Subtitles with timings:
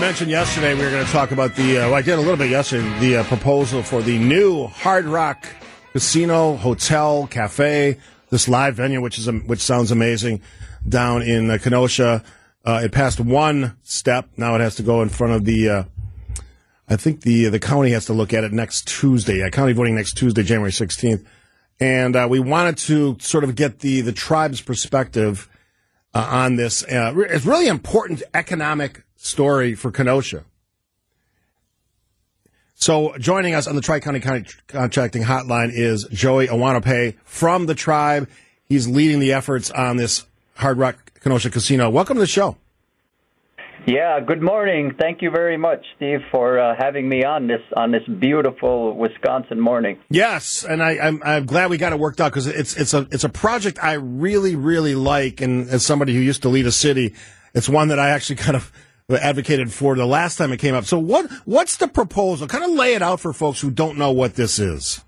[0.00, 1.78] Mentioned yesterday we were going to talk about the.
[1.78, 2.98] Uh, well, I did a little bit yesterday.
[3.00, 5.46] The uh, proposal for the new Hard Rock
[5.92, 7.98] Casino, Hotel, Cafe,
[8.30, 10.40] this live venue, which is which sounds amazing,
[10.88, 12.24] down in uh, Kenosha.
[12.64, 14.28] Uh, it passed one step.
[14.36, 15.68] Now it has to go in front of the.
[15.68, 15.82] Uh,
[16.88, 19.42] I think the the county has to look at it next Tuesday.
[19.42, 21.26] Uh, county voting next Tuesday, January sixteenth,
[21.80, 25.48] and uh, we wanted to sort of get the the tribe's perspective
[26.14, 26.84] uh, on this.
[26.84, 30.44] Uh, it's really important economic story for Kenosha.
[32.74, 38.28] So joining us on the Tri County Contracting Hotline is Joey Awonohopay from the tribe.
[38.64, 41.90] He's leading the efforts on this Hard Rock Kenosha Casino.
[41.90, 42.56] Welcome to the show.
[43.88, 44.92] Yeah, good morning.
[45.00, 49.58] Thank you very much, Steve, for uh, having me on this on this beautiful Wisconsin
[49.58, 49.98] morning.
[50.10, 52.92] Yes, and I, am I'm, I'm glad we got it worked out because it's it's
[52.92, 56.66] a it's a project I really really like, and as somebody who used to lead
[56.66, 57.14] a city,
[57.54, 58.70] it's one that I actually kind of
[59.08, 60.84] advocated for the last time it came up.
[60.84, 62.46] So what what's the proposal?
[62.46, 65.02] Kind of lay it out for folks who don't know what this is.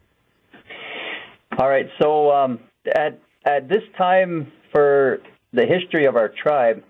[1.59, 1.91] All right.
[2.00, 2.61] So um,
[2.97, 5.19] at at this time for
[5.53, 6.83] the history of our tribe,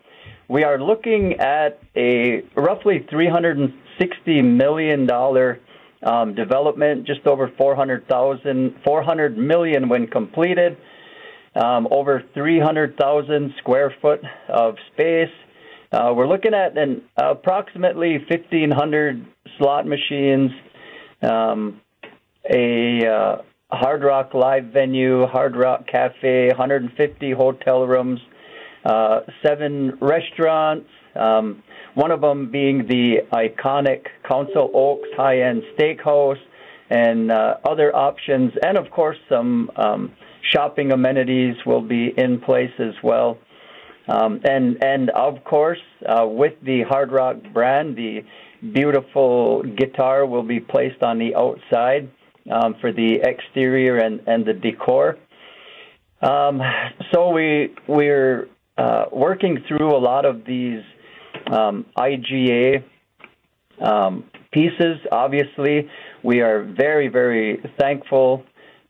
[0.50, 5.60] we are looking at a roughly three hundred and sixty million dollar
[6.02, 10.78] um, development, just over 400,000, 400 million when completed,
[11.54, 15.28] um, over 300,000 square foot of space.
[15.92, 19.26] Uh, we're looking at an approximately 1,500
[19.58, 20.50] slot machines,
[21.20, 21.80] um,
[22.50, 23.36] a uh,
[23.70, 28.20] Hard Rock live venue, Hard Rock Cafe, 150 hotel rooms,
[28.84, 31.62] uh, seven restaurants, um,
[31.94, 36.38] one of them being the iconic Council Oaks high end steakhouse,
[36.88, 40.12] and uh, other options, and of course, some um,
[40.52, 43.38] shopping amenities will be in place as well.
[44.08, 45.78] Um, and and of course,
[46.08, 48.24] uh, with the Hard Rock brand, the
[48.72, 52.10] beautiful guitar will be placed on the outside
[52.50, 55.16] um, for the exterior and, and the decor.
[56.22, 56.60] Um,
[57.12, 58.48] so we we're
[58.80, 60.82] uh, working through a lot of these
[61.52, 62.82] um, IGA
[63.84, 64.98] um, pieces.
[65.12, 65.88] Obviously,
[66.22, 68.42] we are very very thankful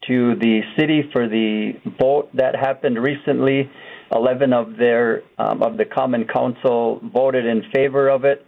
[0.07, 3.71] to the city for the vote that happened recently
[4.13, 8.47] 11 of their um, of the Common Council voted in favor of it.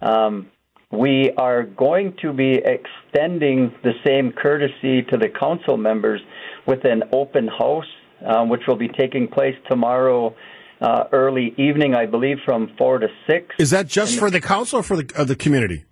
[0.00, 0.50] Um,
[0.90, 6.20] we are going to be extending the same courtesy to the council members
[6.66, 7.84] with an open house,
[8.24, 10.34] um, which will be taking place tomorrow
[10.80, 13.54] uh, early evening, I believe, from four to six.
[13.58, 15.84] Is that just and for the council or for the uh, the community?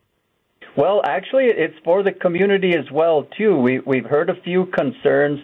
[0.76, 3.56] Well, actually, it's for the community as well too.
[3.56, 5.40] We we've heard a few concerns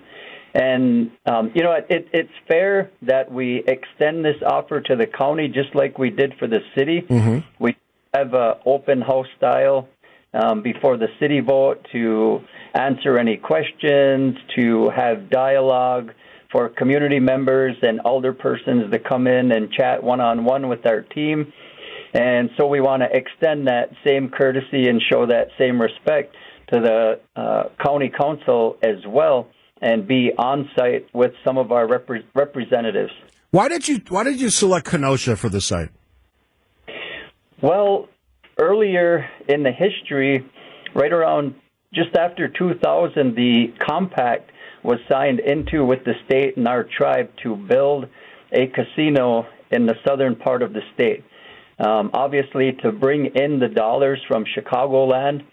[0.55, 5.49] and um, you know, it, it's fair that we extend this offer to the county,
[5.49, 7.03] just like we did for the city.
[7.09, 7.39] Mm-hmm.
[7.59, 7.77] We
[8.13, 9.89] have an open house style
[10.35, 12.41] um, before the city vote to
[12.75, 16.13] answer any questions, to have dialogue
[16.53, 20.87] for community members and older persons to come in and chat one on one with
[20.87, 21.53] our team.
[22.15, 26.37] And so we want to extend that same courtesy and show that same respect
[26.73, 29.49] to the uh, county council as well
[29.81, 33.13] and be on site with some of our repre- representatives.
[33.51, 35.91] Why did you Why did you select Kenosha for the site?
[37.61, 38.09] Well,
[38.59, 40.47] earlier in the history,
[40.95, 41.55] right around
[41.95, 44.51] just after 2000, the compact
[44.83, 48.07] was signed into with the state and our tribe to build
[48.53, 51.25] a casino in the southern part of the state.
[51.79, 55.45] Um, obviously, to bring in the dollars from Chicagoland,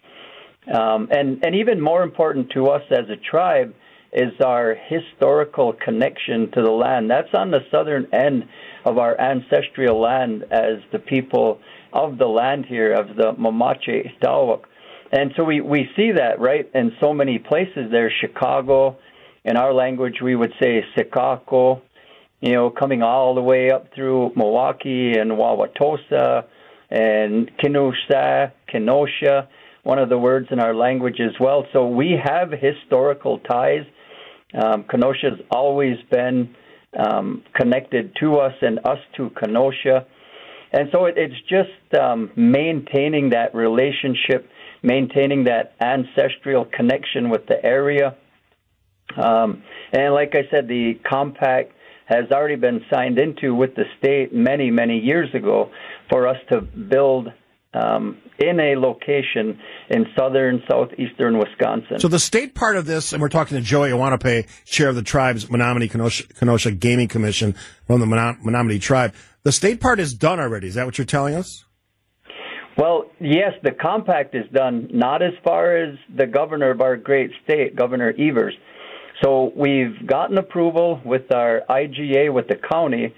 [0.74, 3.74] um, and and even more important to us as a tribe
[4.12, 7.10] is our historical connection to the land.
[7.10, 8.46] That's on the southern end
[8.86, 11.60] of our ancestral land as the people
[11.94, 14.64] of the land here, of the Mamache Dawak.
[15.12, 17.90] And so we, we see that, right, in so many places.
[17.92, 18.98] There's Chicago.
[19.50, 21.82] In our language, we would say Sikako,
[22.40, 26.46] you know, coming all the way up through Milwaukee and Wauwatosa
[26.90, 29.48] and Kenosha, Kenosha,
[29.84, 31.66] one of the words in our language as well.
[31.74, 33.86] So we have historical ties
[34.54, 36.56] um, Kenosha has always been
[36.98, 40.06] um, connected to us and us to Kenosha.
[40.72, 44.50] And so it, it's just um, maintaining that relationship,
[44.82, 48.16] maintaining that ancestral connection with the area.
[49.18, 51.74] Um, and like I said, the compact
[52.06, 55.72] has already been signed into with the state many, many years ago
[56.10, 57.28] for us to build
[57.74, 59.60] um, in a location
[59.90, 62.00] in southern, southeastern Wisconsin.
[62.00, 65.04] So the state part of this, and we're talking to Joey Awonohopay, chair of the
[65.04, 67.54] tribe's Menominee Kenosha, Kenosha Gaming Commission
[67.86, 69.14] from the Menominee tribe.
[69.44, 70.68] The state part is done already.
[70.68, 71.64] Is that what you're telling us?
[72.78, 77.32] Well, yes, the compact is done, not as far as the governor of our great
[77.44, 78.56] state, Governor Evers.
[79.24, 83.14] So we've gotten approval with our IGA with the county,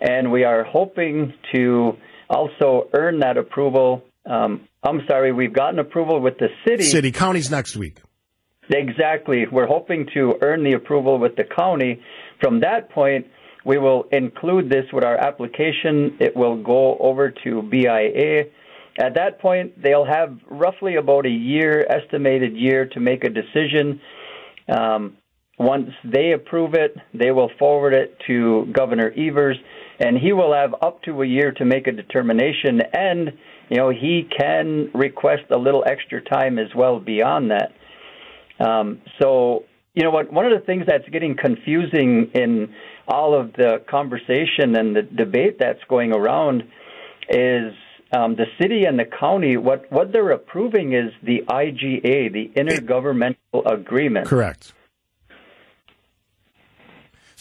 [0.00, 1.96] and we are hoping to
[2.28, 4.02] also earn that approval.
[4.28, 6.82] Um, I'm sorry, we've gotten approval with the city.
[6.82, 8.00] City counties next week.
[8.68, 9.46] Exactly.
[9.46, 12.02] We're hoping to earn the approval with the county.
[12.40, 13.26] From that point,
[13.64, 16.16] we will include this with our application.
[16.20, 18.44] It will go over to BIA.
[18.98, 24.00] At that point, they'll have roughly about a year, estimated year, to make a decision.
[24.68, 25.16] Um,
[25.58, 29.56] once they approve it, they will forward it to Governor Evers,
[29.98, 32.82] and he will have up to a year to make a determination.
[32.92, 33.32] And
[33.70, 37.72] you know he can request a little extra time as well beyond that.
[38.64, 39.64] Um, so
[39.94, 40.30] you know what?
[40.30, 42.74] One of the things that's getting confusing in
[43.08, 46.64] all of the conversation and the debate that's going around
[47.30, 47.72] is
[48.12, 49.56] um, the city and the county.
[49.56, 54.26] What what they're approving is the IGA, the intergovernmental agreement.
[54.26, 54.74] Correct.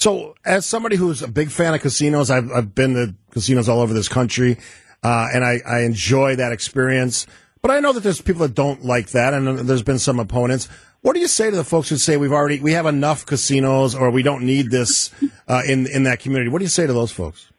[0.06, 3.80] So, as somebody who's a big fan of casinos, I've, I've been to casinos all
[3.80, 4.60] over this country,
[5.02, 7.25] uh, and I, I enjoy that experience.
[7.63, 10.69] But I know that there's people that don't like that, and there's been some opponents.
[11.02, 13.96] What do you say to the folks who say we've already we have enough casinos,
[13.96, 15.10] or we don't need this
[15.48, 16.51] uh, in in that community?
[16.51, 17.51] What do you say to those folks?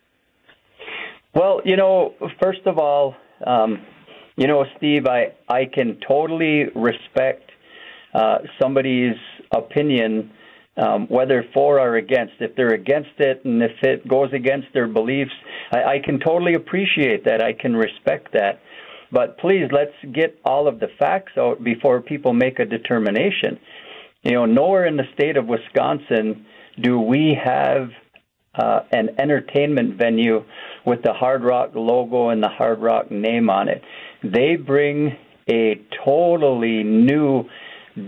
[1.34, 3.84] Well, you know, first of all, um,
[4.36, 7.50] you know, Steve, I I can totally respect
[8.14, 9.16] uh, somebody's
[9.50, 10.30] opinion
[10.76, 12.34] um, whether for or against.
[12.40, 15.32] If they're against it and if it goes against their beliefs,
[15.72, 17.42] I, I can totally appreciate that.
[17.42, 18.60] I can respect that.
[19.12, 23.58] But please, let's get all of the facts out before people make a determination.
[24.22, 26.46] You know, nowhere in the state of Wisconsin
[26.82, 27.90] do we have
[28.54, 30.44] uh, an entertainment venue
[30.84, 33.82] with the Hard Rock logo and the Hard Rock name on it.
[34.22, 35.16] They bring
[35.48, 37.44] a totally new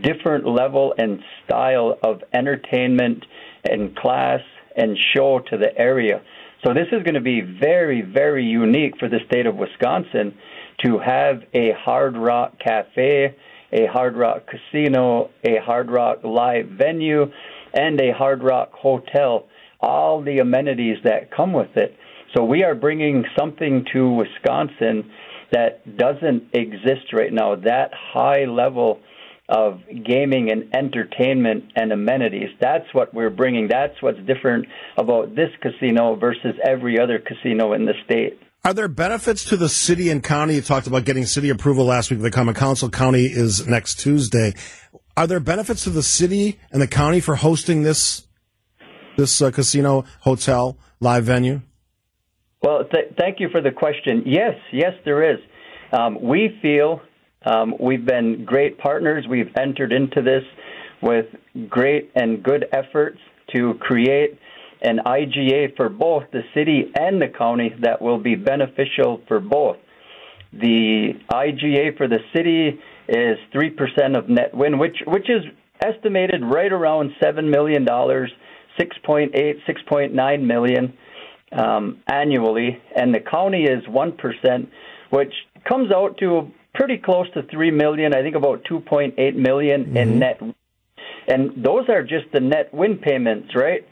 [0.02, 3.24] different level and style of entertainment
[3.64, 4.40] and class
[4.76, 6.22] and show to the area.
[6.64, 10.34] So this is going to be very, very unique for the state of Wisconsin
[10.84, 13.36] to have a Hard Rock Cafe,
[13.72, 17.26] a Hard Rock Casino, a Hard Rock Live venue,
[17.74, 19.46] and a Hard Rock Hotel.
[19.80, 21.96] All the amenities that come with it.
[22.36, 25.10] So we are bringing something to Wisconsin
[25.52, 27.54] that doesn't exist right now.
[27.54, 29.00] That high level
[29.48, 32.50] of gaming and entertainment and amenities.
[32.60, 33.68] That's what we're bringing.
[33.68, 34.66] That's what's different
[34.96, 38.38] about this casino versus every other casino in the state.
[38.64, 40.56] Are there benefits to the city and county?
[40.56, 42.20] You talked about getting city approval last week.
[42.20, 44.54] The Common Council County is next Tuesday.
[45.16, 48.26] Are there benefits to the city and the county for hosting this
[49.16, 51.62] this uh, casino, hotel, live venue?
[52.62, 54.24] Well, th- thank you for the question.
[54.26, 55.38] Yes, yes, there is.
[55.92, 57.00] Um, we feel
[57.44, 59.24] um, we've been great partners.
[59.28, 60.42] We've entered into this
[61.02, 61.26] with
[61.68, 63.18] great and good efforts
[63.54, 64.38] to create
[64.82, 69.76] an IGA for both the city and the county that will be beneficial for both.
[70.52, 75.42] The IGA for the city is 3% of net win, which, which is
[75.84, 78.34] estimated right around $7 million, 6.8,
[79.34, 80.94] 6.9 million
[81.52, 84.68] um, annually, and the county is 1%,
[85.10, 85.32] which
[85.68, 88.14] comes out to pretty close to three million.
[88.14, 89.96] I think about two point eight million mm-hmm.
[89.96, 90.40] in net,
[91.26, 93.86] and those are just the net win payments, right?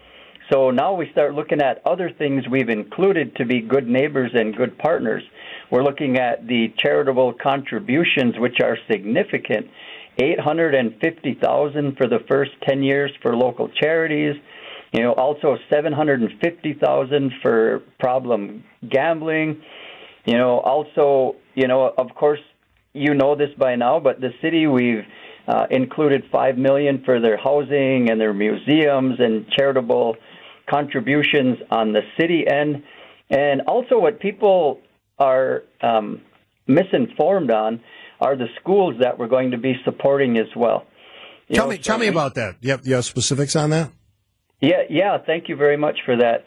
[0.52, 4.54] So now we start looking at other things we've included to be good neighbors and
[4.54, 5.24] good partners.
[5.72, 9.66] We're looking at the charitable contributions, which are significant.
[10.18, 14.36] 850,000 for the first 10 years for local charities.
[14.92, 19.60] You know, also 750,000 for problem gambling.
[20.26, 22.40] You know, also, you know, of course,
[22.96, 25.04] you know this by now, but the city we've
[25.48, 30.16] uh, included five million for their housing and their museums and charitable
[30.68, 32.82] contributions on the city end,
[33.30, 34.80] and also what people
[35.18, 36.20] are um,
[36.66, 37.80] misinformed on
[38.20, 40.86] are the schools that we're going to be supporting as well.
[41.48, 42.56] You tell know, me, so tell me about that.
[42.60, 43.92] You have, you have specifics on that?
[44.60, 45.18] Yeah, yeah.
[45.24, 46.44] Thank you very much for that.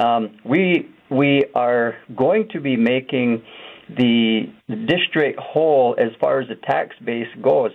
[0.00, 3.42] Um, we we are going to be making
[3.88, 4.52] the
[4.86, 7.70] district whole as far as the tax base goes.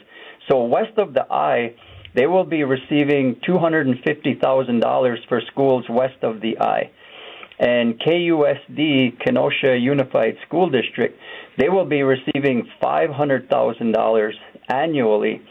[0.50, 1.76] So west of the I,
[2.16, 6.92] they will be receiving $250,000 for schools west of the I.
[7.60, 11.18] And KUSD, Kenosha Unified School District,
[11.58, 14.32] they will be receiving $500,000
[14.68, 15.42] annually.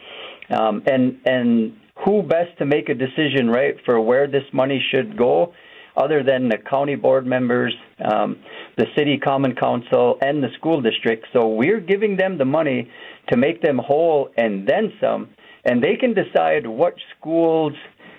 [0.51, 5.17] Um, and, and who best to make a decision, right, for where this money should
[5.17, 5.55] go?
[5.97, 8.37] Other than the county board members, um,
[8.77, 11.27] the city common council, and the school district.
[11.33, 12.91] So we're giving them the money
[13.29, 15.29] to make them whole and then some,
[15.65, 17.73] and they can decide what schools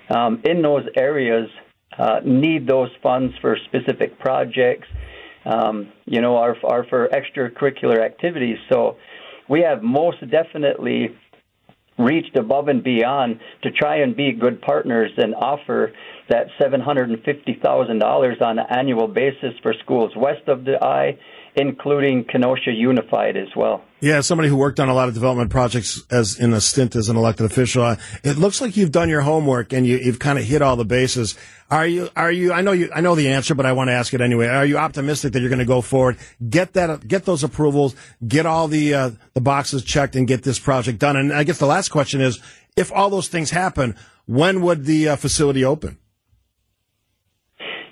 [0.10, 1.50] um, in those areas
[1.98, 4.88] uh, need those funds for specific projects.
[5.44, 8.58] Um, you know, are, are for extracurricular activities.
[8.72, 8.98] So
[9.50, 11.18] we have most definitely
[11.98, 15.94] reached above and beyond to try and be good partners and offer
[16.30, 21.18] that $750,000 on an annual basis for schools west of the I,
[21.56, 23.84] including Kenosha Unified as well.
[24.00, 27.10] Yeah, somebody who worked on a lot of development projects as in a stint as
[27.10, 27.84] an elected official.
[27.84, 30.76] Uh, it looks like you've done your homework and you, have kind of hit all
[30.76, 31.38] the bases.
[31.70, 32.10] Are you?
[32.16, 32.52] Are you?
[32.52, 32.90] I know you.
[32.94, 34.48] I know the answer, but I want to ask it anyway.
[34.48, 36.18] Are you optimistic that you're going to go forward,
[36.50, 37.96] get that, get those approvals,
[38.28, 41.16] get all the uh, the boxes checked, and get this project done?
[41.16, 42.40] And I guess the last question is,
[42.76, 45.98] if all those things happen, when would the uh, facility open?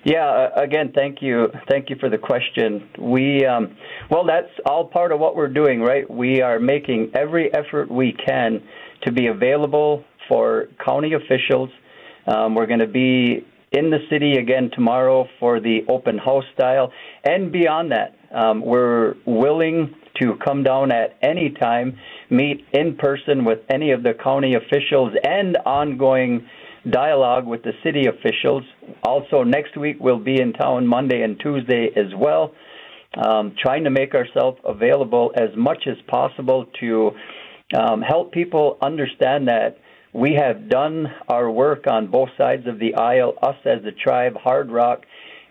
[0.05, 2.89] Yeah, again, thank you, thank you for the question.
[2.97, 3.75] We, um,
[4.09, 6.09] well, that's all part of what we're doing, right?
[6.09, 8.61] We are making every effort we can
[9.03, 11.69] to be available for county officials.
[12.27, 16.93] Um, we're going to be in the city again tomorrow for the open house style,
[17.25, 21.97] and beyond that, um, we're willing to come down at any time,
[22.29, 26.47] meet in person with any of the county officials, and ongoing
[26.91, 28.63] dialogue with the city officials.
[29.03, 32.53] Also, next week we'll be in town Monday and Tuesday as well,
[33.15, 37.11] um, trying to make ourselves available as much as possible to
[37.77, 39.77] um, help people understand that
[40.13, 44.35] we have done our work on both sides of the aisle, us as the tribe,
[44.35, 45.03] Hard Rock,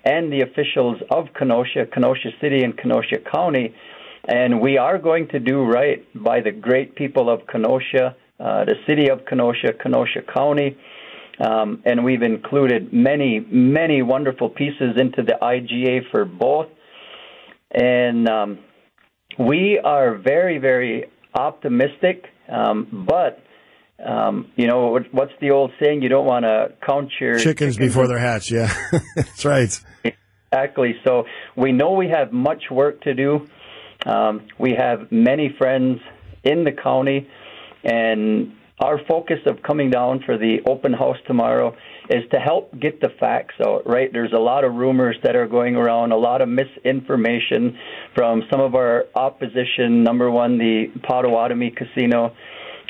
[0.05, 3.75] and the officials of Kenosha, Kenosha City, and Kenosha County.
[4.25, 8.75] And we are going to do right by the great people of Kenosha, uh, the
[8.87, 10.77] city of Kenosha, Kenosha County.
[11.41, 16.67] Um, and we've included many, many wonderful pieces into the IGA for both.
[17.71, 18.59] And um,
[19.39, 21.05] we are very, very
[21.35, 23.43] optimistic, um, but
[24.05, 26.03] um, you know what's the old saying?
[26.03, 28.51] You don't want to count your chickens, chickens before they're hatched.
[28.51, 28.73] Yeah,
[29.17, 29.79] that's right.
[30.53, 30.95] Exactly.
[31.05, 31.25] So
[31.57, 33.47] we know we have much work to do.
[34.07, 36.01] Um, we have many friends
[36.45, 37.29] in the county,
[37.85, 41.75] and our focus of coming down for the open house tomorrow
[42.11, 44.13] is to help get the facts out, right?
[44.13, 47.77] There's a lot of rumors that are going around, a lot of misinformation
[48.15, 50.05] from some of our opposition.
[50.05, 52.35] Number one, the Potawatomi Casino.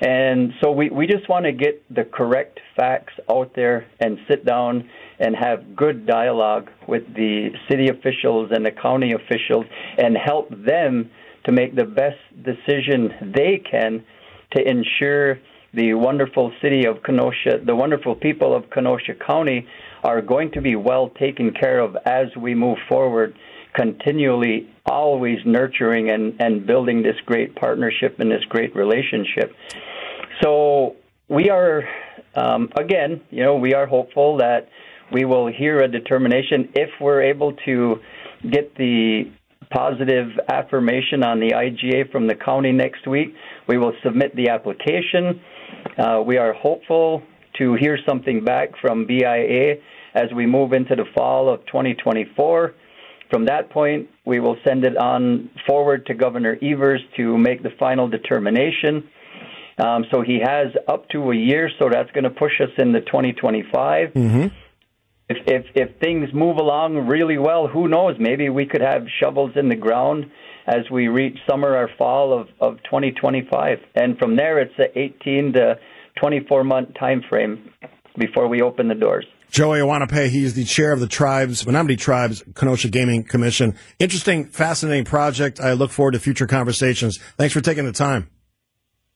[0.01, 4.45] And so we, we just want to get the correct facts out there and sit
[4.45, 9.65] down and have good dialogue with the city officials and the county officials
[9.97, 11.11] and help them
[11.47, 14.05] to make the best decision they can
[14.53, 15.39] to ensure
[15.75, 19.67] the wonderful city of Kenosha, the wonderful people of Kenosha County
[20.03, 23.35] are going to be well taken care of as we move forward,
[23.75, 29.53] continually always nurturing and, and building this great partnership and this great relationship.
[30.43, 30.97] So
[31.29, 31.83] we are,
[32.35, 34.69] um, again, you know, we are hopeful that
[35.13, 37.97] we will hear a determination if we're able to
[38.51, 39.31] get the
[39.71, 43.35] positive affirmation on the IGA from the county next week.
[43.67, 45.41] We will submit the application.
[45.97, 47.23] Uh, we are hopeful
[47.59, 49.77] to hear something back from BIA
[50.15, 52.75] as we move into the fall of 2024.
[53.31, 57.71] From that point, we will send it on forward to Governor Evers to make the
[57.79, 59.09] final determination.
[59.79, 63.01] Um, so he has up to a year, so that's going to push us into
[63.03, 64.09] 2025.
[64.09, 64.47] Mm-hmm.
[65.29, 68.17] If, if if things move along really well, who knows?
[68.19, 70.25] Maybe we could have shovels in the ground
[70.67, 73.79] as we reach summer or fall of, of 2025.
[73.95, 75.79] And from there, it's an 18 to
[76.21, 77.71] 24 month time frame
[78.19, 79.27] before we open the doors.
[79.51, 83.77] Joey Awonohopay, he's the chair of the tribes, Menominee Tribes Kenosha Gaming Commission.
[83.99, 85.59] Interesting, fascinating project.
[85.59, 87.19] I look forward to future conversations.
[87.39, 88.29] Thanks for taking the time.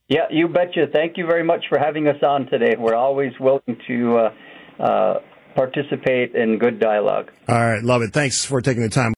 [0.09, 0.87] Yeah, you betcha.
[0.91, 2.77] Thank you very much for having us on today.
[2.79, 5.15] We're always willing to uh, uh,
[5.55, 7.31] participate in good dialogue.
[7.49, 8.13] All right, love it.
[8.13, 9.11] Thanks for taking the time.